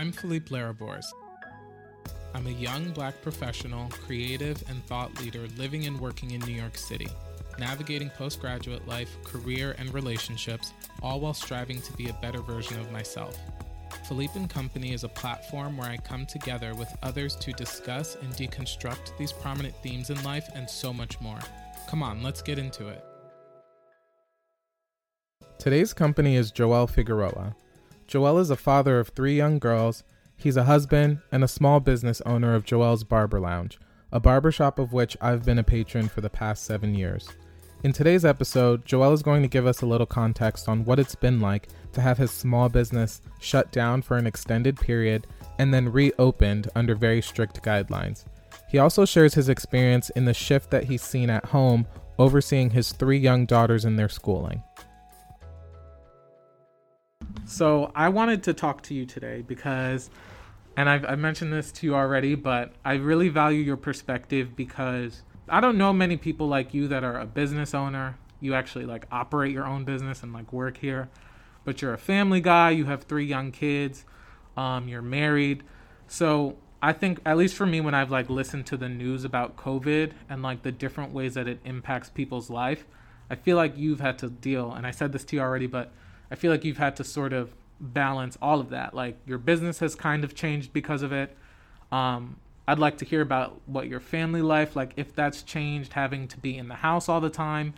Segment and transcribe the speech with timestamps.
[0.00, 1.04] I'm Philippe Larabors.
[2.32, 6.78] I'm a young black professional, creative, and thought leader living and working in New York
[6.78, 7.08] City,
[7.58, 12.90] navigating postgraduate life, career, and relationships, all while striving to be a better version of
[12.90, 13.38] myself.
[14.08, 18.32] Philippe and Company is a platform where I come together with others to discuss and
[18.32, 21.40] deconstruct these prominent themes in life and so much more.
[21.90, 23.04] Come on, let's get into it.
[25.58, 27.54] Today's company is Joel Figueroa.
[28.10, 30.02] Joel is a father of three young girls.
[30.36, 33.78] He's a husband and a small business owner of Joel's Barber Lounge,
[34.10, 37.28] a barbershop of which I've been a patron for the past seven years.
[37.84, 41.14] In today's episode, Joel is going to give us a little context on what it's
[41.14, 45.28] been like to have his small business shut down for an extended period
[45.60, 48.24] and then reopened under very strict guidelines.
[48.68, 51.86] He also shares his experience in the shift that he's seen at home
[52.18, 54.64] overseeing his three young daughters in their schooling.
[57.50, 60.08] So I wanted to talk to you today because,
[60.76, 65.22] and I've, I've mentioned this to you already, but I really value your perspective because
[65.48, 68.16] I don't know many people like you that are a business owner.
[68.38, 71.08] You actually like operate your own business and like work here,
[71.64, 72.70] but you're a family guy.
[72.70, 74.04] You have three young kids.
[74.56, 75.64] Um, you're married.
[76.06, 79.56] So I think, at least for me, when I've like listened to the news about
[79.56, 82.86] COVID and like the different ways that it impacts people's life,
[83.28, 85.92] I feel like you've had to deal, and I said this to you already, but
[86.30, 88.94] I feel like you've had to sort of balance all of that.
[88.94, 91.36] Like your business has kind of changed because of it.
[91.90, 92.36] Um,
[92.68, 96.38] I'd like to hear about what your family life like if that's changed, having to
[96.38, 97.74] be in the house all the time.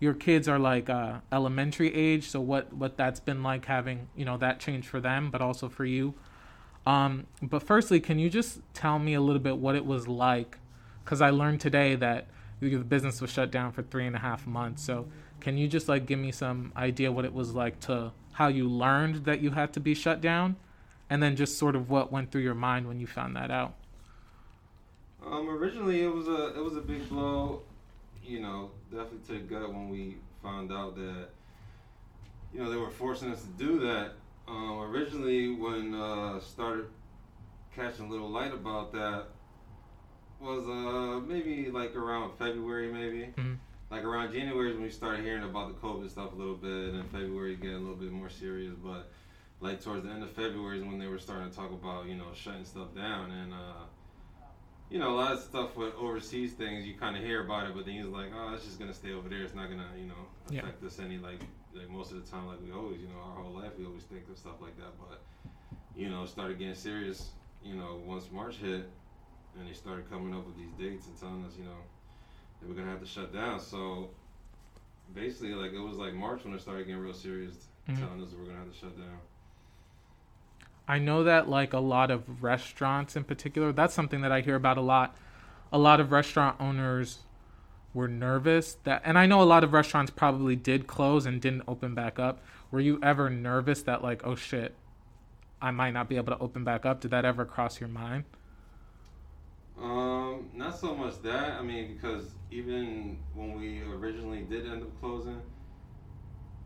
[0.00, 4.24] Your kids are like uh, elementary age, so what what that's been like having you
[4.24, 6.14] know that change for them, but also for you.
[6.84, 10.58] Um, but firstly, can you just tell me a little bit what it was like?
[11.02, 12.26] Because I learned today that
[12.60, 14.82] the business was shut down for three and a half months.
[14.82, 15.06] So
[15.44, 18.66] can you just like give me some idea what it was like to how you
[18.66, 20.56] learned that you had to be shut down,
[21.10, 23.74] and then just sort of what went through your mind when you found that out?
[25.24, 27.60] Um, originally it was a it was a big blow,
[28.24, 31.28] you know, definitely to the gut when we found out that,
[32.54, 34.12] you know, they were forcing us to do that.
[34.48, 36.86] Um, originally, when uh, started
[37.76, 39.26] catching a little light about that,
[40.40, 43.26] was uh maybe like around February, maybe.
[43.36, 43.54] Mm-hmm
[43.94, 46.94] like around January is when we started hearing about the COVID stuff a little bit,
[46.94, 48.74] and February getting a little bit more serious.
[48.82, 49.08] But
[49.60, 52.16] like towards the end of February is when they were starting to talk about you
[52.16, 53.86] know shutting stuff down, and uh,
[54.90, 57.74] you know a lot of stuff with overseas things you kind of hear about it,
[57.76, 59.42] but then you're like, oh, it's just gonna stay over there.
[59.42, 60.88] It's not gonna you know affect yeah.
[60.88, 61.40] us any like
[61.72, 64.02] like most of the time like we always you know our whole life we always
[64.02, 65.22] think of stuff like that, but
[65.94, 67.30] you know started getting serious.
[67.62, 68.90] You know once March hit,
[69.56, 71.78] and they started coming up with these dates and telling us you know
[72.64, 73.60] they were gonna have to shut down.
[73.60, 74.10] So
[75.14, 77.54] basically, like it was like March when it started getting real serious,
[77.88, 78.00] mm-hmm.
[78.00, 79.18] telling us that we're gonna have to shut down.
[80.86, 84.56] I know that like a lot of restaurants in particular, that's something that I hear
[84.56, 85.16] about a lot.
[85.72, 87.20] A lot of restaurant owners
[87.92, 91.62] were nervous that and I know a lot of restaurants probably did close and didn't
[91.66, 92.40] open back up.
[92.70, 94.74] Were you ever nervous that like, oh shit,
[95.62, 97.00] I might not be able to open back up?
[97.00, 98.24] Did that ever cross your mind?
[99.80, 101.52] Um, not so much that.
[101.58, 105.40] I mean, because even when we originally did end up closing,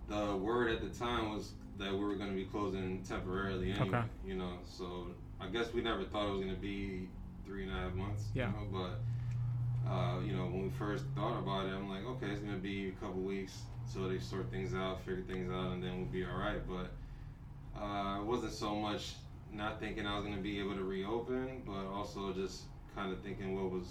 [0.09, 3.99] the word at the time was that we were going to be closing temporarily anyway.
[3.99, 4.07] Okay.
[4.27, 5.07] You know, so
[5.41, 7.09] I guess we never thought it was going to be
[7.47, 8.25] three and a half months.
[8.35, 8.49] Yeah.
[8.49, 12.27] You know, but uh, you know, when we first thought about it, I'm like, okay,
[12.27, 15.73] it's going to be a couple weeks so they sort things out, figure things out,
[15.73, 16.61] and then we'll be all right.
[16.69, 19.15] But uh, it wasn't so much
[19.53, 22.65] not thinking I was going to be able to reopen, but also just
[22.99, 23.87] kind of thinking what was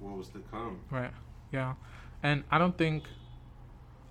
[0.00, 0.80] what was to come.
[0.90, 1.12] Right.
[1.50, 1.74] Yeah.
[2.22, 3.04] And I don't think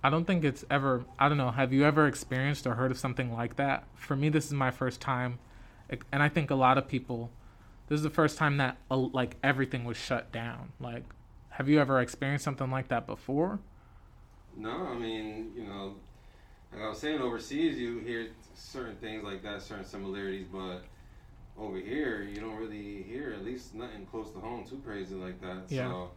[0.03, 2.97] I don't think it's ever I don't know, have you ever experienced or heard of
[2.97, 3.85] something like that?
[3.95, 5.39] For me this is my first time
[6.11, 7.29] and I think a lot of people
[7.87, 10.71] this is the first time that uh, like everything was shut down.
[10.79, 11.03] Like
[11.49, 13.59] have you ever experienced something like that before?
[14.57, 15.95] No, I mean, you know,
[16.73, 20.83] like I was saying overseas you hear certain things like that, certain similarities, but
[21.61, 25.39] over here, you don't really hear at least nothing close to home too crazy like
[25.41, 25.63] that.
[25.69, 25.89] Yeah.
[25.89, 26.11] So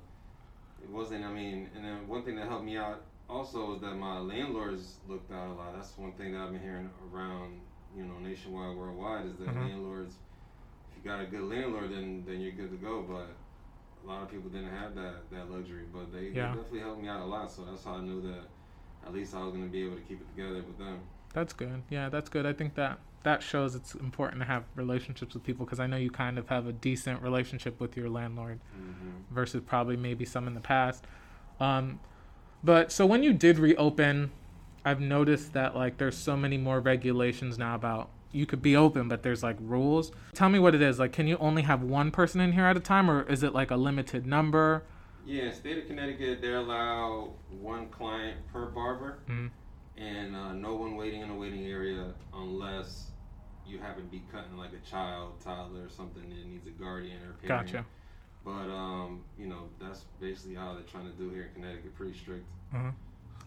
[0.82, 1.24] it wasn't.
[1.24, 4.96] I mean, and then one thing that helped me out also is that my landlords
[5.06, 5.74] looked out a lot.
[5.74, 7.60] That's one thing that I've been hearing around,
[7.96, 9.68] you know, nationwide, worldwide, is that mm-hmm.
[9.68, 10.14] landlords.
[10.90, 13.04] If you got a good landlord, then then you're good to go.
[13.06, 13.28] But
[14.02, 15.84] a lot of people didn't have that that luxury.
[15.92, 16.52] But they, yeah.
[16.52, 17.52] they definitely helped me out a lot.
[17.52, 18.44] So that's how I knew that
[19.06, 21.00] at least I was going to be able to keep it together with them.
[21.34, 21.82] That's good.
[21.90, 22.46] Yeah, that's good.
[22.46, 25.96] I think that that shows it's important to have relationships with people because I know
[25.96, 29.34] you kind of have a decent relationship with your landlord mm-hmm.
[29.34, 31.04] versus probably maybe some in the past.
[31.58, 32.00] Um,
[32.62, 34.30] but so when you did reopen,
[34.84, 39.08] I've noticed that like there's so many more regulations now about you could be open,
[39.08, 40.12] but there's like rules.
[40.34, 40.98] Tell me what it is.
[40.98, 43.54] Like, can you only have one person in here at a time, or is it
[43.54, 44.82] like a limited number?
[45.24, 49.50] Yeah, state of Connecticut, they allow one client per barber, Mhm.
[49.96, 53.12] and uh, no one waiting in a waiting area unless
[53.66, 57.16] you happen to be cutting like a child, toddler, or something that needs a guardian
[57.22, 57.66] or parent.
[57.72, 57.84] Gotcha.
[58.44, 61.94] But um, you know, that's basically how they're trying to do here in Connecticut.
[61.94, 62.44] Pretty strict.
[62.74, 62.90] Uh-huh.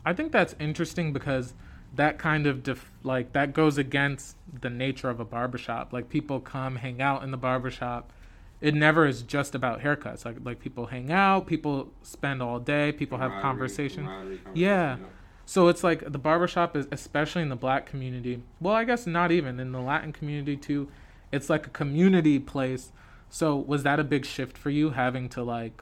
[0.06, 1.54] I think that's interesting because
[1.96, 5.94] that kind of def- like that goes against the nature of a barbershop.
[5.94, 8.12] Like people come hang out in the barbershop.
[8.60, 10.25] It never is just about haircuts.
[10.25, 14.06] Like like people hang out, people spend all day, people have Camaraderie- conversation.
[14.06, 14.96] camaraderie, Yeah.
[14.96, 15.08] you know.
[15.47, 18.44] So it's like the barbershop is especially in the black community.
[18.59, 20.89] Well, I guess not even in the Latin community too.
[21.31, 22.91] It's like a community place.
[23.29, 25.81] So was that a big shift for you having to like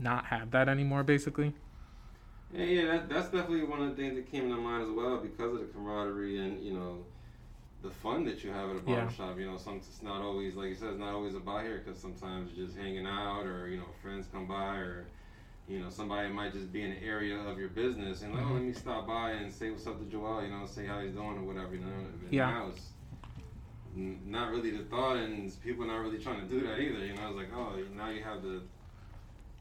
[0.00, 1.54] not have that anymore basically?
[2.52, 5.18] Yeah, yeah, that, that's definitely one of the things that came to mind as well
[5.18, 7.06] because of the camaraderie and you know
[7.82, 8.96] the fun that you have at a Yeah.
[8.96, 9.38] barbershop.
[9.38, 12.00] You know, some it's not always like you said, it's not always about here because
[12.00, 15.06] sometimes you're just hanging out or you know friends come by or
[15.68, 18.54] you know somebody might just be in the area of your business and like, oh,
[18.54, 20.42] let me stop by and say what's up to Joel.
[20.42, 21.74] You know, say how he's doing or whatever.
[21.74, 22.50] You know, and Yeah.
[22.50, 22.90] now it's
[24.26, 27.04] not really the thought and people not really trying to do that either.
[27.04, 28.62] You know, it's like oh now you have the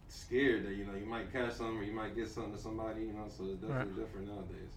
[0.08, 3.02] scared that you know you might catch something or you might get something to somebody.
[3.02, 3.96] You know, so it's definitely Right.
[3.96, 4.72] different nowadays.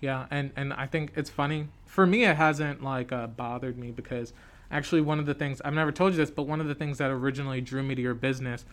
[0.00, 1.68] Yeah, and and I think it's funny.
[1.86, 4.32] For me, it hasn't like uh, bothered me because
[4.70, 6.98] actually one of the things I've never told you this, but one of the things
[6.98, 8.64] that originally drew me to your business,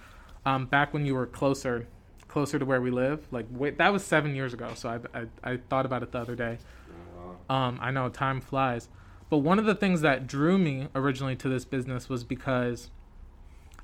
[0.46, 1.88] um, back when you were closer,
[2.28, 4.72] closer to where we live, like wait, that was seven years ago.
[4.76, 6.58] So I I, I thought about it the other day.
[7.50, 8.90] Uh, Um, I know time flies,
[9.30, 12.90] but one of the things that drew me originally to this business was because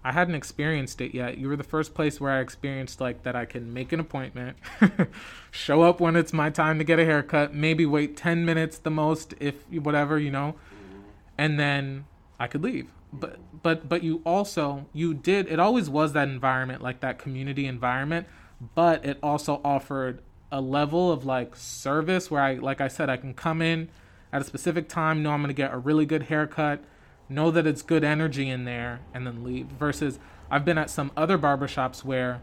[0.04, 1.38] I hadn't experienced it yet.
[1.38, 4.58] You were the first place where I experienced like that I can make an appointment,
[5.52, 8.92] show up when it's my time to get a haircut, maybe wait 10 minutes the
[8.92, 11.02] most if whatever, you know, mhm.
[11.38, 12.06] and then
[12.40, 12.90] I could leave.
[13.12, 17.66] But but but you also you did it always was that environment like that community
[17.66, 18.28] environment,
[18.76, 20.22] but it also offered
[20.52, 23.90] a level of like service where I like I said I can come in
[24.32, 26.84] at a specific time, know I'm going to get a really good haircut,
[27.30, 30.20] know that it's good energy in there and then leave versus
[30.50, 32.42] I've been at some other barbershops where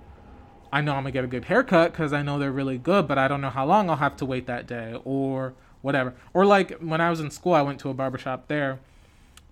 [0.72, 3.06] I know I'm going to get a good haircut cuz I know they're really good,
[3.06, 6.14] but I don't know how long I'll have to wait that day or whatever.
[6.32, 8.80] Or like when I was in school, I went to a barbershop there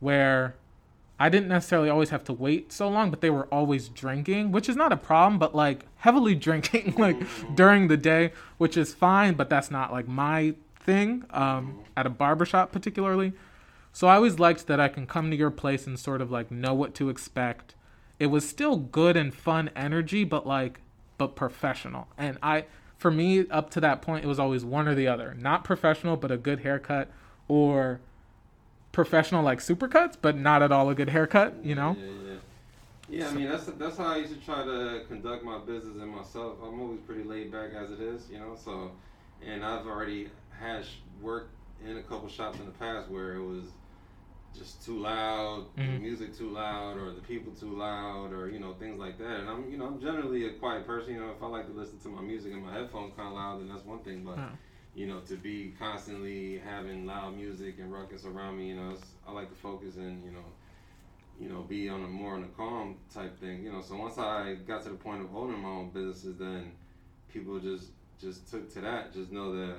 [0.00, 0.54] where
[1.22, 4.68] I didn't necessarily always have to wait so long, but they were always drinking, which
[4.68, 7.16] is not a problem, but like heavily drinking like
[7.54, 12.10] during the day, which is fine, but that's not like my thing um, at a
[12.10, 13.34] barbershop particularly.
[13.92, 16.50] So I always liked that I can come to your place and sort of like
[16.50, 17.76] know what to expect.
[18.18, 20.80] It was still good and fun energy, but like
[21.18, 22.08] but professional.
[22.18, 22.64] And I
[22.98, 25.36] for me up to that point it was always one or the other.
[25.38, 27.12] Not professional, but a good haircut
[27.46, 28.00] or
[28.92, 31.96] professional like supercuts, but not at all a good haircut, you know?
[31.98, 32.38] Yeah, yeah.
[33.08, 36.10] Yeah, I mean that's that's how I used to try to conduct my business and
[36.10, 36.56] myself.
[36.62, 38.56] I'm always pretty laid back as it is, you know.
[38.56, 38.92] So,
[39.46, 40.84] and I've already had
[41.20, 41.50] worked
[41.84, 43.64] in a couple shops in the past where it was
[44.56, 46.00] just too loud, the Mhm.
[46.00, 49.40] music too loud, or the people too loud, or you know things like that.
[49.40, 51.14] And I'm you know I'm generally a quiet person.
[51.14, 53.34] You know, if I like to listen to my music and my headphones kind of
[53.34, 54.22] loud, then that's one thing.
[54.24, 54.38] But.
[54.94, 59.06] You know, to be constantly having loud music and ruckus around me, you know, it's,
[59.26, 60.44] I like to focus and you know,
[61.40, 63.80] you know, be on a more on a calm type thing, you know.
[63.80, 66.72] So once I got to the point of owning my own businesses, then
[67.32, 67.86] people just
[68.20, 69.12] just took to that.
[69.12, 69.78] Just know that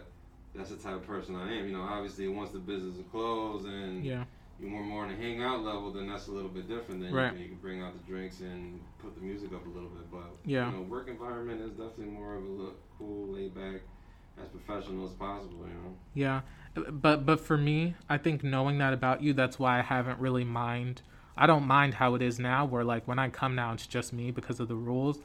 [0.56, 1.68] that's the type of person I am.
[1.68, 4.24] You know, obviously once the business is closed and Yeah.
[4.60, 7.02] you're more more on a hangout level, then that's a little bit different.
[7.02, 7.26] Then Right.
[7.26, 9.90] you, can, you can bring out the drinks and put the music up a little
[9.90, 10.10] bit.
[10.12, 10.72] But Yeah.
[10.72, 13.82] you know, work environment is definitely more of a look cool, laid back,
[14.42, 15.66] as professional as possible.
[15.68, 15.96] You know.
[16.14, 16.42] Yeah,
[16.90, 20.44] but but for me, I think knowing that about you, that's why I haven't really
[20.44, 21.02] mind.
[21.36, 24.14] I don't mind how it is now, where like when I come now, it's just
[24.14, 25.20] me because of the rules.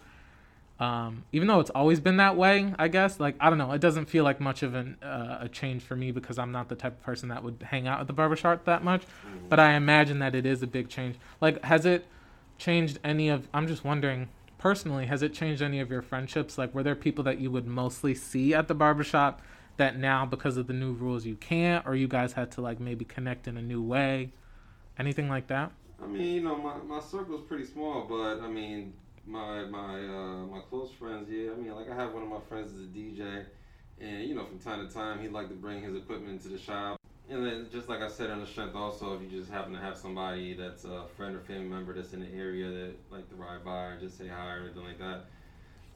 [0.80, 3.18] Um, even though it's always been that way, I guess.
[3.18, 5.96] Like I don't know, it doesn't feel like much of an uh, a change for
[5.96, 8.64] me because I'm not the type of person that would hang out at the barbershop
[8.66, 9.02] that much.
[9.02, 9.48] Mhm.
[9.48, 11.16] But I imagine that it is a big change.
[11.40, 12.06] Like, has it
[12.58, 13.48] changed any of?
[13.52, 16.58] I'm just wondering personally, has it changed any of your friendships?
[16.58, 19.40] Like, were there people that you would mostly see at the barbershop
[19.76, 22.80] that now, because of the new rules, you can't, or you guys had to like
[22.80, 24.32] maybe connect in a new way?
[24.98, 25.72] Anything like that?
[26.02, 28.92] I mean, you know, my, my circle's pretty small, but I mean,
[29.26, 31.52] my my uh, my close friends, yeah.
[31.52, 33.44] I mean, like I have one of my friends is a DJ,
[34.00, 36.58] and you know, from time to time, he'd like to bring his equipment to the
[36.58, 37.00] shop.
[37.30, 39.78] And then, just like I said on the strength, also, if you just happen to
[39.78, 43.34] have somebody that's a friend or family member that's in the area that like to
[43.34, 45.24] ride by or just say hi or anything like that,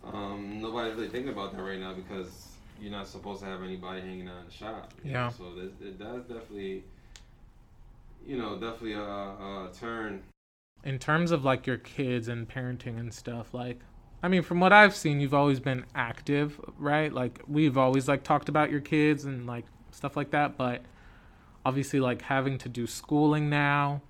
[0.05, 2.49] um, nobody's really thinking about that right now because
[2.81, 4.93] you're not supposed to have anybody hanging out in the shop.
[5.05, 5.19] you know?
[5.19, 5.29] Yeah.
[5.31, 6.85] So it, it does definitely
[8.27, 10.23] you know, definitely a, a turn.
[10.85, 13.81] In terms of like your kids and parenting and stuff, like
[14.23, 17.13] I mean, from what I've seen, you've always been active, right?
[17.13, 20.83] Like we've always like talked about your kids and like stuff like that, but
[21.65, 24.03] obviously like having to do schooling now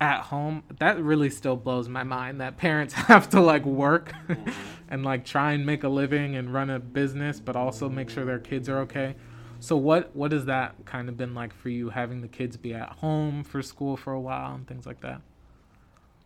[0.00, 4.52] at home, that really still blows my mind that parents have to like work Mhm.
[4.88, 8.24] and like try and make a living and run a business but also make sure
[8.24, 9.14] their kids are okay.
[9.58, 12.72] So what what has that kind of been like for you having the kids be
[12.72, 15.20] at home for school for a while and things like that?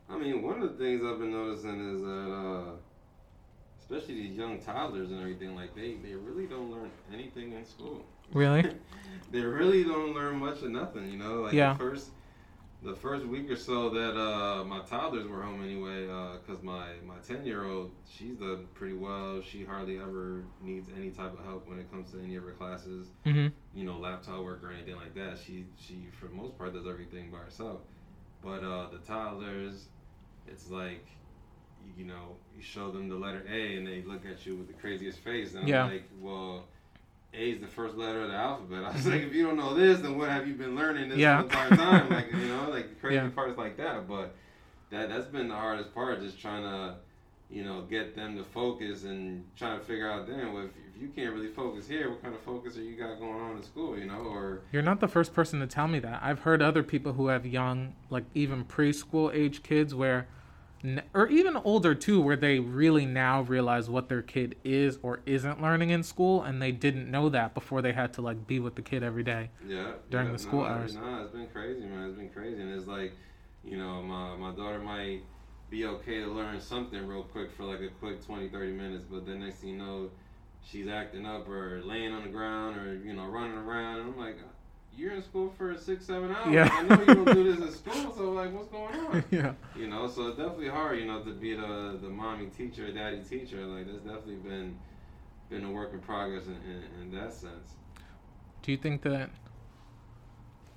[0.09, 2.71] I mean, one of the things I've been noticing is that, uh,
[3.91, 8.07] especially these young toddlers and everything, like they, they really don't learn anything in school.
[8.33, 8.65] Really?
[9.31, 11.43] they really don't learn much of nothing, you know.
[11.43, 11.73] Like Yeah.
[11.73, 12.11] the first,
[12.83, 16.07] the first week or so that uh, my toddlers were home anyway,
[16.41, 19.41] because my my ten year old, she's done pretty well.
[19.43, 22.53] She hardly ever needs any type of help when it comes to any of her
[22.53, 23.53] classes Mhm.
[23.75, 25.39] you know, laptop work or anything like that.
[25.39, 27.81] She she for the most part does everything by herself.
[28.43, 29.89] But uh, the toddlers,
[30.47, 31.07] it's like,
[31.97, 34.75] you know, you show them the letter A and they look at you with the
[34.75, 35.55] craziest face.
[35.55, 35.85] And Yeah.
[35.85, 36.65] I'm like, well,
[37.33, 38.85] A is the first letter of the alphabet.
[38.85, 41.19] I was like, if you don't know this, then what have you been learning this
[41.19, 41.43] Yeah.
[41.43, 42.11] entire time?
[42.11, 43.29] Like, you know, like crazy Yeah.
[43.29, 44.07] parts like that.
[44.09, 44.35] But
[44.91, 46.95] that that's been the hardest part, just trying to,
[47.51, 51.01] you know, get them to focus and trying to figure out, damn, well, if, if
[51.03, 53.63] you can't really focus here, what kind of focus are you got going on in
[53.63, 54.21] school, you know?
[54.21, 56.21] Or You're not the first person to tell me that.
[56.23, 60.27] I've heard other people who have young, like even preschool age kids, where,
[61.15, 65.63] or even older too, where they really now realize what their kid is or isn't
[65.63, 68.75] learning in school, and they didn't know that before they had to like be with
[68.75, 69.51] the kid every day.
[69.67, 69.93] Yeah.
[70.11, 70.95] During yeah, the school no, hours.
[70.95, 72.09] No, it's been crazy, man.
[72.09, 72.61] It's been crazy.
[72.61, 73.13] And it's like,
[73.65, 75.23] you know, my, my daughter might
[75.71, 79.27] be okay to learn something real quick for like a quick 20, 30 minutes, but
[79.27, 80.11] then next thing you know,
[80.63, 84.01] she's acting up or laying on the ground or, you know, running around.
[84.01, 84.37] And I'm like,
[84.97, 86.55] you're in school for six, seven hours.
[86.55, 86.69] Yeah.
[86.73, 89.25] I know you don't do this in school, so like, what's going on?
[89.31, 89.53] yeah.
[89.77, 93.23] You know, so it's definitely hard, you know, to be the the mommy teacher, daddy
[93.23, 93.65] teacher.
[93.67, 94.79] Like, that's definitely been
[95.51, 97.75] been a work in progress in, in, in that sense.
[98.63, 99.31] Do you think that?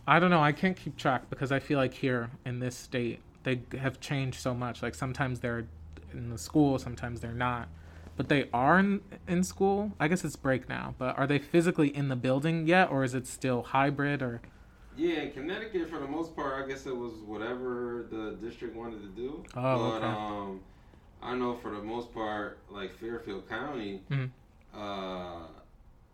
[0.08, 0.42] I don't know.
[0.42, 4.40] I can't keep track because I feel like here in this state they have changed
[4.40, 4.82] so much.
[4.82, 5.68] Like sometimes they're
[6.14, 7.70] in the school, sometimes they're not.
[8.18, 9.94] But they are in, in school.
[10.00, 10.96] I guess it's break now.
[10.98, 14.22] But are they physically in the building yet, or is it still hybrid?
[14.24, 14.42] Or
[14.98, 19.02] Yeah, in Connecticut, for the most part, I guess it was whatever the district wanted
[19.02, 19.44] to do.
[19.56, 20.06] Oh, but okay.
[20.08, 20.62] um,
[21.22, 24.32] I know for the most part, like Fairfield County, Mhm.
[24.74, 25.46] uh,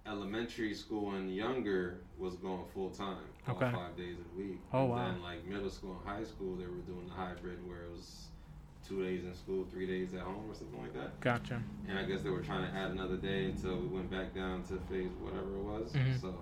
[0.06, 3.72] elementary school and younger was going full time, Okay.
[3.72, 4.60] five days a week.
[4.74, 4.98] Oh, and wow.
[5.12, 8.28] Then like middle school and high school, they were doing the hybrid where it was
[8.88, 11.20] two days in school, three days at home, or something like that.
[11.22, 11.62] gotcha.
[11.88, 14.64] And I guess they were trying to add another day until we went back down
[14.64, 15.94] to phase whatever it was.
[15.94, 16.20] Mhm.
[16.20, 16.36] So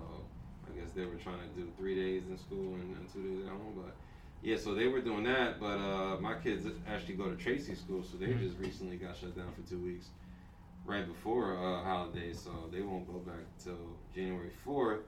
[0.66, 3.44] I guess they were trying to do three days in school and, and two days
[3.46, 3.74] at home.
[3.76, 3.94] But
[4.42, 5.60] yeah, so they were doing that.
[5.60, 8.40] But uh, my kids actually go to Tracey School, so they Mhm.
[8.40, 10.08] just recently got shut down for two weeks
[10.84, 12.40] right before uh, holidays.
[12.40, 15.02] So they won't go back till January 4th.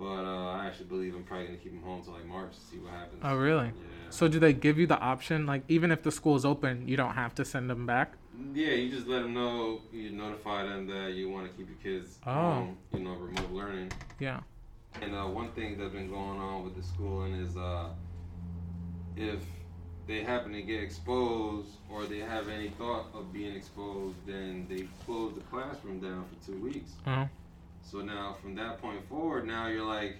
[0.00, 2.54] But uh, I actually believe I'm probably going to keep them home until like March
[2.54, 3.20] to see what happens.
[3.22, 3.66] Oh, really?
[3.66, 3.72] Yeah.
[4.08, 6.96] So do they give you the option, like even if the school is open, you
[6.96, 8.14] don't have to send them back?
[8.54, 9.82] Yeah, you just let them know.
[9.92, 12.32] You notify them that you want to keep your kids Oh.
[12.32, 12.78] home.
[12.94, 13.92] You know, remote learning.
[14.18, 14.40] Yeah.
[15.02, 17.90] And uh, one thing that's been going on with the schooling is uh,
[19.16, 19.40] if
[20.06, 24.88] they happen to get exposed or they have any thought of being exposed, then they
[25.04, 26.92] close the classroom down for two weeks.
[27.06, 27.28] Oh.
[27.90, 30.16] So now, from that point forward, now you're like,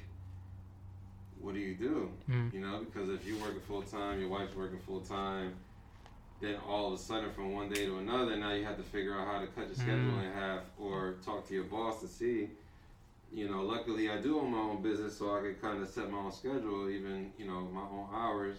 [1.40, 2.10] what do you do?
[2.28, 2.52] Mm.
[2.52, 5.54] You know, because if you're working full time, your wife's working full time,
[6.40, 9.16] then all of a sudden from one day to another, now you have to figure
[9.16, 10.24] out how to cut your schedule Mm.
[10.24, 12.48] in half or talk to your boss to see.
[13.32, 16.10] You know, luckily I do own my own business, so I can kind of set
[16.10, 18.58] my own schedule, even you know my own hours,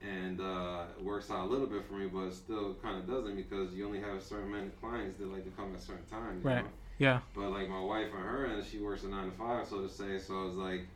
[0.00, 3.08] and uh, it works out a little bit for me, but it still kind of
[3.08, 5.82] doesn't because you only have a certain amount of clients that like to come at
[5.82, 6.44] certain times.
[6.44, 6.62] Right.
[6.62, 6.70] know?
[6.98, 7.20] Yeah.
[7.34, 9.88] But like my wife on her end, she works a nine to five, so to
[9.88, 10.18] say.
[10.18, 10.88] So it's like,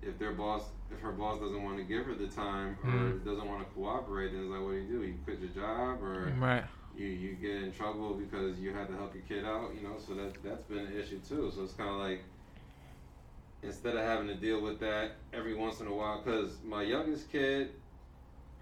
[0.00, 3.24] if their boss, if her boss doesn't want to give her the time or Mhm.
[3.24, 5.02] doesn't want to cooperate, then it's like, what do you do?
[5.02, 6.64] You quit your job or Right.
[6.94, 9.98] you you get in trouble because you had to help your kid out, you know.
[9.98, 11.50] So that that's been an issue too.
[11.54, 12.22] So it's kind of like
[13.62, 17.28] instead of having to deal with that every once in a while, because my youngest
[17.30, 17.70] kid,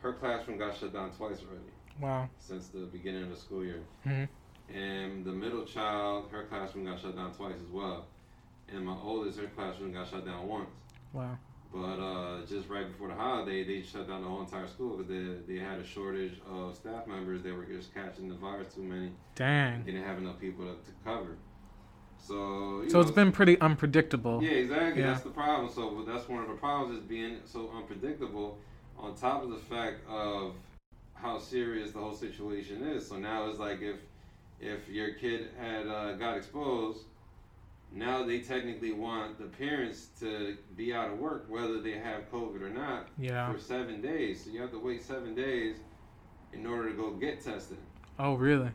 [0.01, 1.71] her classroom got shut down twice already
[2.01, 2.31] Wow.
[2.39, 3.83] since the beginning of the school year.
[4.07, 4.29] Mhm.
[4.75, 8.07] And the middle child, her classroom got shut down twice as well.
[8.73, 10.71] And my oldest, her classroom got shut down once.
[11.13, 11.39] Wow.
[11.73, 15.09] But uh, just right before the holiday, they shut down the whole entire school because
[15.09, 17.43] they, they had a shortage of staff members.
[17.43, 19.13] They were just catching the virus too many.
[19.35, 19.85] Dang.
[19.85, 21.37] They didn't have enough people to, to cover.
[22.19, 24.43] So So know, it's been pretty unpredictable.
[24.43, 25.03] Yeah, exactly.
[25.03, 25.13] Yeah.
[25.13, 25.71] That's the problem.
[25.73, 28.59] So that's one of the problems is being so unpredictable.
[28.99, 30.55] On top of the fact of
[31.15, 33.07] how serious the whole situation is.
[33.07, 33.97] So now it's like if
[34.61, 37.05] if your kid had uh, got exposed,
[37.93, 42.63] now they technically want the parents to be out of work whether they have COVID
[42.63, 43.51] or not Yeah.
[43.53, 44.45] for seven days.
[44.45, 45.77] So you have to wait seven days
[46.53, 47.79] in order to go get tested.
[48.19, 48.71] Oh, really?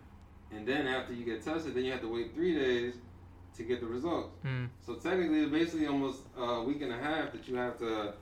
[0.52, 2.96] And then after you get tested, then you have to wait three days
[3.58, 4.36] to get the results.
[4.46, 4.70] Mm.
[4.86, 8.14] So technically, it's basically almost a week and a half that you have to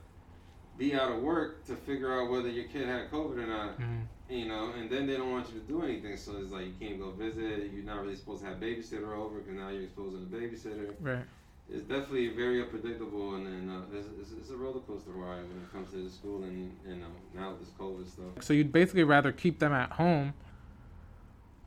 [0.78, 3.78] be out of work to figure out whether your kid had COVID or not.
[3.80, 4.06] Mm.
[4.30, 6.16] You know, and then they don't want you to do anything.
[6.16, 7.72] So it's like you can't go visit.
[7.72, 10.94] You're not really supposed to have babysitter over because now you're exposing the babysitter.
[11.00, 11.24] Right.
[11.68, 15.62] It's definitely very unpredictable, and, and uh, it's, it's, it's a roller coaster ride when
[15.62, 18.44] it comes to the school and you know now with this COVID stuff.
[18.44, 20.34] So you'd basically rather keep them at home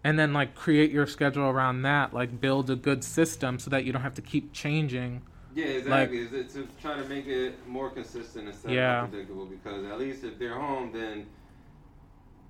[0.03, 3.85] and then like create your schedule around that, like build a good system so that
[3.85, 5.21] you don't have to keep changing.
[5.55, 6.19] Yeah, exactly.
[6.19, 8.99] Is it to try to make it more consistent instead Yeah.
[8.99, 9.45] of unpredictable?
[9.45, 11.27] Because at least if they're home, then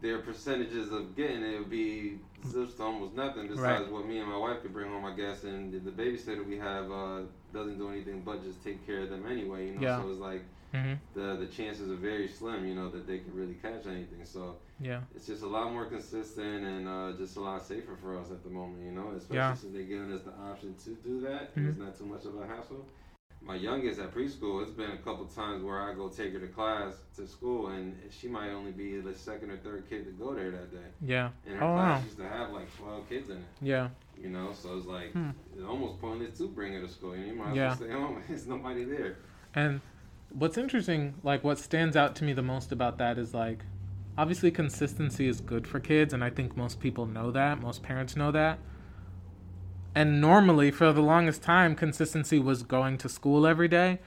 [0.04, 2.20] their percentages of getting it would be
[2.52, 3.48] just almost nothing.
[3.48, 5.46] Besides what me and my wife could bring home, I guess.
[5.46, 7.22] And the, babysitter we have uh,
[7.54, 9.68] doesn't do anything but just take care of them anyway.
[9.68, 10.02] You know, Yeah.
[10.02, 10.44] so it's like
[10.74, 12.66] hmm the the chances are very slim.
[12.68, 14.26] You know that they can really catch anything.
[14.26, 15.02] So Yeah.
[15.16, 18.44] it's just a lot more consistent and uh, just a lot safer for us at
[18.44, 19.54] the moment, you know, especially Yeah.
[19.54, 21.44] since they're giving us the option to do that.
[21.54, 21.58] Mhm.
[21.58, 22.84] And it's not too much of a hassle.
[23.46, 26.48] My youngest at preschool, it's been a couple times where I go take her to
[26.48, 30.34] class to school, and she might only be the second or third kid to go
[30.34, 30.88] there that day.
[31.02, 31.30] Yeah.
[31.46, 32.04] And her Oh, class wow.
[32.06, 33.90] used to have like 12 kids in it, Yeah.
[34.18, 35.32] you know, so it's like Hmm.
[35.54, 37.18] it's almost pointless to bring her to school.
[37.18, 37.68] You might as Yeah.
[37.68, 38.24] well stay home.
[38.30, 39.18] There's nobody there.
[39.54, 39.82] And
[40.30, 43.66] what's interesting, like what stands out to me the most about that is like
[44.18, 48.16] obviously consistency is good for kids and I think most people know that, most parents
[48.16, 48.60] know that.
[49.96, 54.00] And normally for the longest time consistency was going to school every day.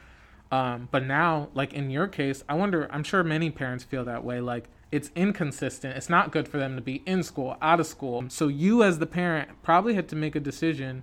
[0.50, 4.24] Um, but now, like in your case, I wonder, I'm sure many parents feel that
[4.24, 4.40] way.
[4.40, 5.96] Like it's inconsistent.
[5.96, 8.24] It's not good for them to be in school, out of school.
[8.28, 11.02] So you, as the parent, probably had to make a decision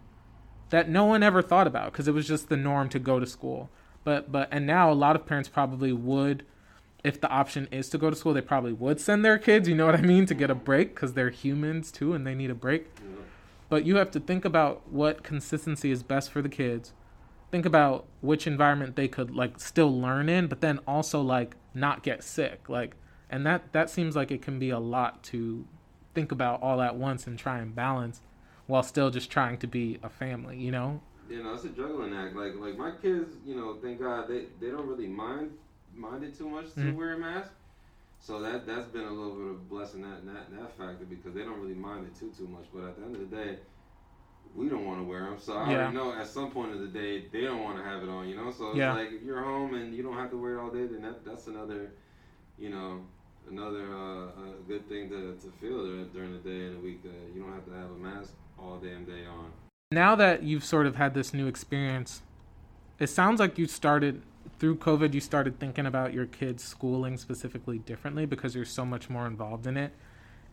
[0.69, 3.27] that no one ever thought about because it was just the norm to go to
[3.27, 3.69] school.
[4.03, 6.45] But but and now a lot of parents probably would,
[7.03, 9.67] if the option is to go to school, they probably would send their kids.
[9.67, 12.35] You know what I mean to get a break because they're humans too and they
[12.35, 12.87] need a break.
[13.01, 13.22] You know?
[13.73, 16.93] But you have to think about what consistency is best for the kids.
[17.49, 22.03] Think about which environment they could like still learn in, but then also like not
[22.03, 22.69] get sick.
[22.69, 22.95] Like
[23.31, 25.65] and that that seems like it can be a lot to
[26.13, 28.21] think about all at once and try and balance
[28.67, 31.01] while still just trying to be a family, you know?
[31.27, 32.35] You know, it's a juggling act.
[32.35, 35.49] Like like my kids, you know, thank God they, they don't really mind
[35.95, 36.95] mind it too much to Mhm.
[36.95, 37.51] wear a mask.
[38.23, 41.33] So that that's been a little bit of a blessing that that that factor because
[41.33, 42.63] they don't really mind it too too much.
[42.73, 43.57] But at the end of the day,
[44.55, 45.37] we don't want to wear them.
[45.37, 45.77] So I Yeah.
[45.81, 48.29] already know at some point of the day they don't want to have it on.
[48.29, 48.93] You know, so it's Yeah.
[48.93, 51.25] like if you're home and you don't have to wear it all day, then that
[51.25, 51.91] that's another,
[52.57, 53.05] you know.
[53.49, 54.29] Another uh, uh,
[54.69, 55.83] good thing to, to feel
[56.13, 58.77] during the day and the week that you don't have to have a mask all
[58.77, 59.51] damn day on.
[59.91, 62.21] now that you've sort of had this new experience,
[62.99, 64.21] it sounds like you started
[64.63, 69.09] through COVID, you started thinking about your kids' schooling specifically differently because you're so much
[69.09, 69.91] more involved in it.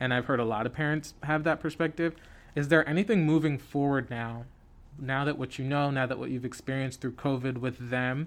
[0.00, 2.16] And I've heard a lot of parents have that perspective.
[2.56, 4.46] Is there anything moving forward now,
[4.98, 8.26] now that what you know, now that what you've experienced through COVID with them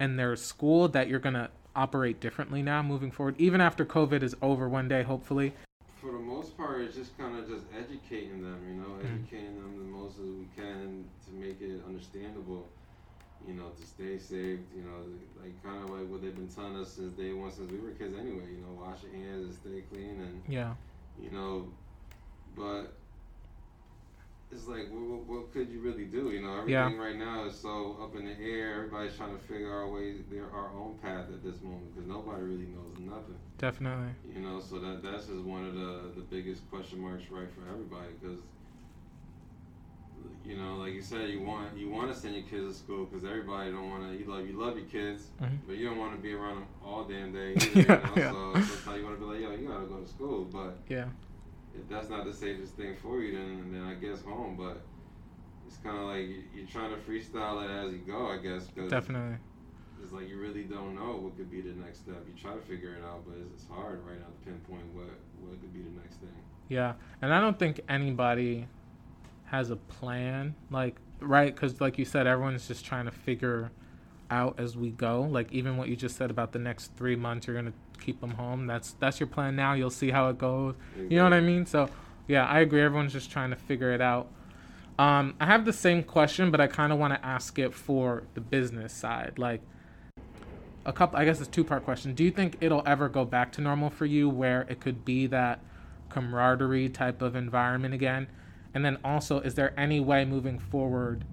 [0.00, 4.22] and their school, that you're going to operate differently now moving forward, even after COVID
[4.22, 5.52] is over one day, hopefully?
[6.00, 9.22] for the most part, it's just kind of just educating them, you know, Mm.
[9.22, 12.66] educating them the most as we can to make it understandable,
[13.46, 14.98] you know, to stay safe, you know,
[15.42, 17.90] like kind of like what they've been telling us since day one, since we were
[17.90, 20.74] kids anyway, you know, wash your hands and stay clean, and Yeah.
[21.20, 21.68] you know,
[22.54, 22.94] but
[24.50, 26.30] it's like, what, what, could you really do?
[26.30, 26.84] You know, Yeah.
[26.86, 28.74] everything right now is so up in the air.
[28.84, 32.42] Everybody's trying to figure our way, their our own path at this moment because nobody
[32.42, 33.38] really knows nothing.
[33.58, 34.12] Definitely.
[34.34, 37.62] You know, so that that's just one of the the biggest question marks, right, for
[37.68, 38.40] everybody, because
[40.44, 43.04] you know, like you said, you want you want to send your kids to school
[43.06, 44.18] because everybody don't want to.
[44.18, 45.58] You love you love your kids, Mhm.
[45.66, 47.52] but you don't want to be around them all damn day.
[47.56, 48.32] Either, Yeah, you yeah.
[48.32, 48.52] know?
[48.54, 51.08] So sometimes you want to be like, yo, you gotta go to school, but Yeah.
[51.74, 54.56] if that's not the safest thing for you, then then I guess home.
[54.56, 54.82] But
[55.66, 58.66] it's kind of like you- you're trying to freestyle it as you go, I guess,
[58.68, 59.38] because Definitely.
[60.02, 62.26] it's like you really don't know what could be the next step.
[62.26, 65.08] You try to figure it out, but it's, it's hard right now to pinpoint what
[65.40, 66.34] what could be the next thing.
[66.68, 68.66] Yeah, and I don't think anybody
[69.52, 73.70] has a plan, like right, because like you said, everyone's just trying to figure
[74.30, 75.22] out as we go.
[75.22, 78.32] Like even what you just said about the next three months, you're gonna keep them
[78.32, 78.66] home.
[78.66, 79.74] That's that's your plan now.
[79.74, 80.74] You'll see how it goes.
[80.96, 81.66] You know what I mean?
[81.66, 81.88] So
[82.26, 82.80] yeah, I agree.
[82.80, 84.28] Everyone's just trying to figure it out.
[84.98, 88.24] Um, I have the same question, but I kind of want to ask it for
[88.34, 89.34] the business side.
[89.38, 89.60] Like,
[90.84, 92.14] a couple, I guess it's two part question.
[92.14, 95.26] Do you think it'll ever go back to normal for you where it could be
[95.28, 95.60] that
[96.08, 98.28] camaraderie type of environment again?
[98.74, 101.24] And then also, is there any way moving forward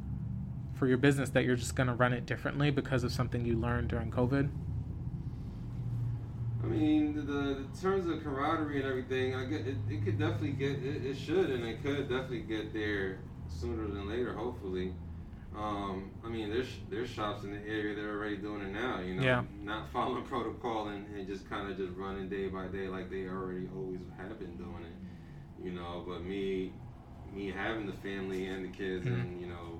[0.74, 3.56] for your business that you're just going to run it differently because of something you
[3.58, 4.52] learned during COVID?
[6.62, 10.52] I mean, the, the terms of camaraderie and everything, I get it, it could definitely
[10.52, 14.94] get it, it should and it could definitely get there sooner than later, hopefully.
[15.56, 19.00] Um, I mean, there's there's shops in the area that are already doing it now.
[19.00, 19.44] You know, Yeah.
[19.64, 23.26] not following protocol and, and just kind of just running day by day like they
[23.28, 25.64] already always have been doing it.
[25.66, 26.74] You know, but me,
[27.32, 29.14] me having the family and the kids Mhm.
[29.14, 29.80] and you know,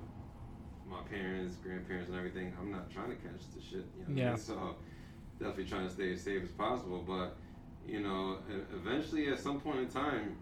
[0.86, 3.86] my parents, grandparents, and everything, I'm not trying to catch the shit.
[3.96, 4.16] You know, what I mean?
[4.16, 4.34] Yeah.
[4.50, 4.76] so
[5.38, 7.04] definitely trying to stay as safe as possible.
[7.06, 7.38] But
[7.86, 8.38] you know,
[8.74, 10.36] eventually at some point in time,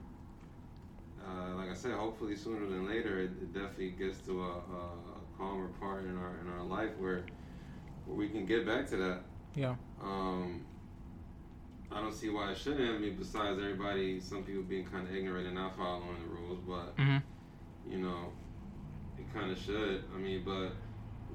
[1.25, 4.51] uh, like I said, hopefully sooner than later, it, it definitely gets to a, a,
[4.51, 7.25] a calmer part in our in our life where
[8.07, 9.21] where we can get back to that.
[9.55, 9.75] Yeah.
[10.01, 10.65] Um,
[11.91, 12.95] I don't see why it shouldn't.
[12.97, 16.61] I mean, besides everybody, some people being kind of ignorant and not following the rules,
[16.67, 17.19] but hmm
[17.89, 18.33] you know,
[19.19, 20.05] it kind of should.
[20.15, 20.73] I mean, but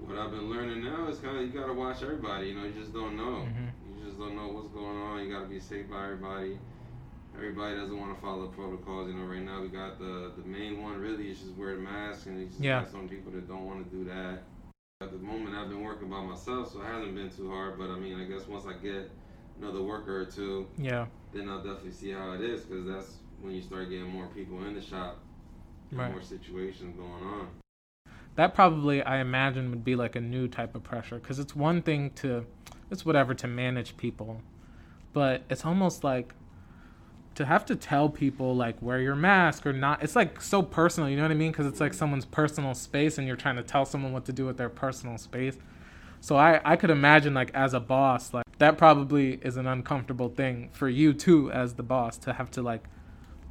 [0.06, 2.50] what I've been learning now is kind of you got to watch everybody.
[2.50, 3.48] You know, you just don't know.
[3.50, 3.72] Mhm.
[3.98, 5.24] You just don't know what's going on.
[5.26, 6.60] You got to be safe by everybody.
[7.36, 9.08] Everybody doesn't want to follow protocols.
[9.10, 11.82] You know, right now we got the the main one really is just wear the
[11.82, 12.82] mask, and you just Yeah.
[12.82, 14.44] got some people that don't want to do that.
[15.02, 17.80] At the moment, I've been working by myself, so it hasn't been too hard.
[17.80, 19.10] But I mean, I guess once I get
[19.63, 21.08] another worker or two, Yeah.
[21.34, 24.63] then I'll definitely see how it is, because that's when you start getting more people
[24.65, 25.19] in the shop,
[25.91, 26.12] and Right.
[26.12, 27.47] more situations going on.
[28.36, 31.84] that probably i imagine would be like a new type of pressure because it's one
[31.84, 32.43] thing to
[32.89, 34.41] it's whatever to manage people
[35.13, 36.34] but it's almost like
[37.36, 41.08] to have to tell people like wear your mask or not it's like so personal
[41.08, 41.99] you know what i mean because it's like mm-hmm.
[41.99, 45.17] someone's personal space and you're trying to tell someone what to do with their personal
[45.17, 45.58] space
[46.28, 50.30] so i i could imagine like as a boss like that probably is an uncomfortable
[50.30, 52.86] thing for you too as the boss to have to like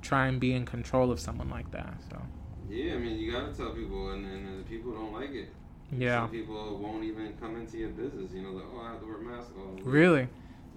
[0.00, 2.16] try and be in control of someone like that so
[2.70, 5.50] Yeah, I mean, you gotta tell people, and, and, and people don't like it.
[6.04, 8.32] yeah Some people won't even come into your business.
[8.32, 9.48] You know, like, oh, I have to wear a mask.
[9.58, 10.26] Oh, really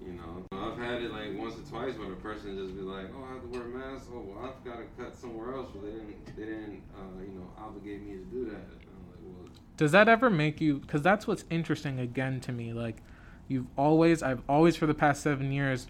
[0.06, 3.08] You know, I've had it like once or twice where the person just be like,
[3.16, 4.04] "Oh, I have to wear a mask.
[4.12, 7.34] Oh, well, I've got to cut somewhere else, but they didn't, they didn't, uh, you
[7.38, 10.78] know, obligate me to do that." And I'm like, well, Does that ever make you?
[10.78, 12.72] Because that's what's interesting again to me.
[12.72, 13.02] Like,
[13.48, 15.86] you've always, I've always for the past seven years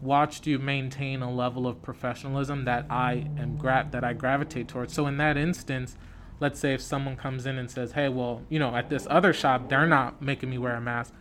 [0.00, 4.94] watched you maintain a level of professionalism that I am gra- that I gravitate towards.
[4.94, 5.96] So in that instance,
[6.40, 9.32] let's say if someone comes in and says, "Hey, well, you know, at this other
[9.32, 11.12] shop, they're not making me wear a mask."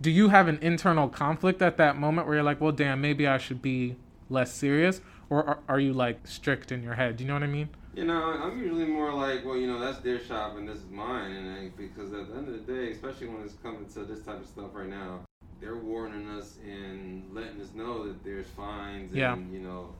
[0.00, 3.26] Do you have an internal conflict at that moment where you're like, "Well, damn, maybe
[3.26, 3.96] I should be
[4.30, 7.18] less serious," or are, are you like strict in your head?
[7.18, 7.68] Do you know what I mean?
[7.94, 10.88] You know, I'm usually more like, well, you know, that's their shop and this is
[10.90, 14.04] mine, and I, because at the end of the day, especially when it's coming to
[14.04, 15.20] this type of stuff right now,
[15.60, 19.34] they're warning us and letting us know that there's fines Yeah.
[19.34, 19.90] and you know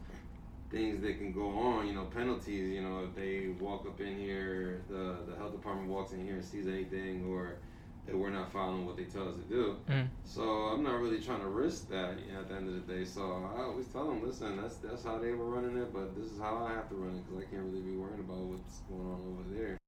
[0.71, 2.71] things that can go on, you know, penalties.
[2.73, 6.37] You know, if they walk up in here, the the health department walks in here
[6.37, 7.57] and sees anything, or
[8.07, 9.77] that we're not following what they tell us to do.
[9.89, 10.09] Mm.
[10.25, 12.93] So I'm not really trying to risk that you know, at the end of the
[12.93, 13.05] day.
[13.05, 16.27] So I always tell them, listen, that's that's how they were running it, but this
[16.27, 18.79] is how I have to run it because I can't really be worrying about what's
[18.89, 19.79] going on over there.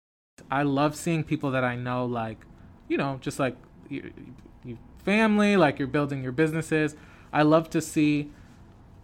[0.51, 2.39] I love seeing people that I know, like,
[2.89, 3.57] you know, just like
[3.89, 4.05] your,
[4.65, 6.97] you family, like you're building your businesses.
[7.33, 8.31] I love to see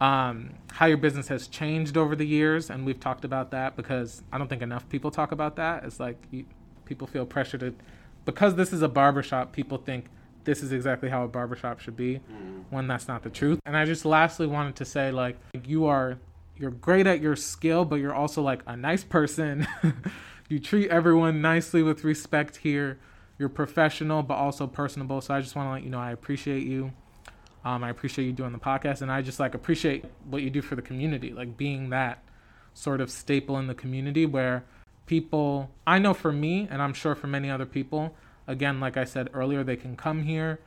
[0.01, 4.23] um, how your business has changed over the years, and we've talked about that because
[4.33, 5.85] I don't think enough people talk about that.
[5.85, 6.47] It's like you,
[6.85, 7.75] people feel pressure to,
[8.25, 10.07] because this is a barbershop, people think
[10.45, 12.65] this is exactly how a barbershop should be Mm.
[12.71, 13.61] when that's not the truth.
[13.67, 16.19] And I just lastly wanted to say like you are
[16.57, 19.67] you're great at your skill, but you're also like a nice person.
[20.51, 22.99] you treat everyone nicely with respect here.
[23.39, 25.21] You're professional but also personable.
[25.23, 26.93] So I just want to let you know I appreciate you.
[27.65, 30.63] Um, I appreciate you doing the podcast, and I just like appreciate what you do
[30.63, 32.23] for the community, like being that
[32.73, 34.65] sort of staple in the community where
[35.11, 35.69] people.
[35.89, 38.15] I know for me, and I'm sure for many other people.
[38.47, 40.61] Again, like I said earlier, they can come here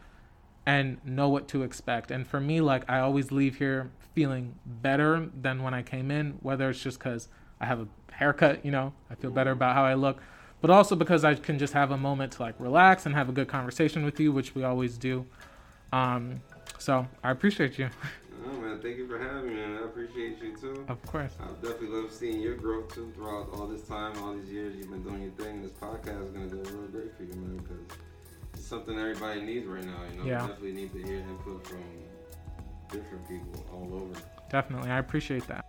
[0.65, 2.11] and know what to expect.
[2.11, 6.39] And for me, like I always leave here feeling better than when I came in,
[6.41, 7.29] whether it's just because
[7.61, 10.21] I have a haircut, you know, I feel better about how I look,
[10.59, 13.31] but also because I can just have a moment to like relax and have a
[13.31, 15.25] good conversation with you, which we always do.
[15.93, 16.41] Um,
[16.79, 17.89] so I appreciate you,
[18.73, 20.85] man, thank you for having me, and I appreciate you too.
[20.87, 21.33] of course.
[21.39, 24.89] I definitely love seeing your growth too throughout all this time, all these years you've
[24.89, 25.61] been doing your thing.
[25.61, 27.97] This podcast is gonna go real great for you, man, because
[28.53, 29.93] it's something everybody needs right now.
[30.11, 30.41] You know, Yeah.
[30.43, 31.83] we definitely need to hear input from
[32.91, 34.19] different people all over.
[34.49, 35.65] Definitely, I appreciate that.